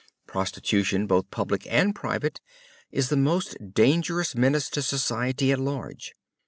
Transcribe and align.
Prostitution, 0.25 1.05
both 1.05 1.29
public 1.29 1.67
and 1.71 1.93
private 1.93 2.41
is 2.91 3.09
the 3.09 3.15
most 3.15 3.55
dangerous 3.75 4.33
menace 4.35 4.67
to 4.71 4.81
society 4.81 5.51
at 5.51 5.59
large. 5.59 6.15